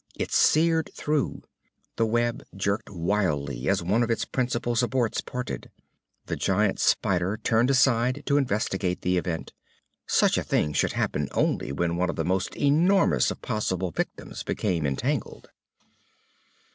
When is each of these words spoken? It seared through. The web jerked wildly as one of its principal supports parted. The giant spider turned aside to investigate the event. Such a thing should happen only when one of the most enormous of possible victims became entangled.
It 0.15 0.31
seared 0.31 0.89
through. 0.95 1.43
The 1.95 2.07
web 2.07 2.41
jerked 2.55 2.89
wildly 2.89 3.69
as 3.69 3.83
one 3.83 4.01
of 4.01 4.09
its 4.09 4.25
principal 4.25 4.75
supports 4.75 5.21
parted. 5.21 5.69
The 6.25 6.35
giant 6.35 6.79
spider 6.79 7.37
turned 7.37 7.69
aside 7.69 8.23
to 8.25 8.37
investigate 8.37 9.01
the 9.03 9.17
event. 9.19 9.53
Such 10.07 10.39
a 10.39 10.43
thing 10.43 10.73
should 10.73 10.93
happen 10.93 11.29
only 11.33 11.71
when 11.71 11.97
one 11.97 12.09
of 12.09 12.15
the 12.15 12.25
most 12.25 12.55
enormous 12.55 13.29
of 13.29 13.43
possible 13.43 13.91
victims 13.91 14.41
became 14.41 14.87
entangled. 14.87 15.49